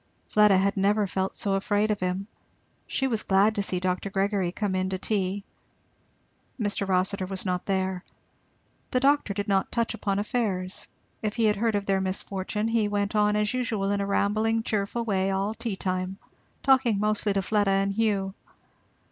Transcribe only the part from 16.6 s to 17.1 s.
talking